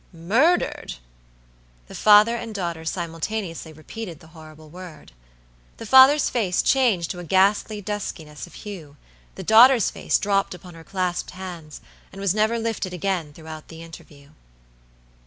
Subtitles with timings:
[0.13, 0.95] "Murdered!"
[1.85, 5.11] The father and daughter simultaneously repeated the horrible word.
[5.77, 8.97] The father's face changed to a ghastly duskiness of hue;
[9.35, 13.83] the daughter's face dropped upon her clasped hands, and was never lifted again throughout the
[13.83, 14.31] interview.